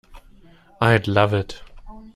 [0.81, 1.61] I'd love it.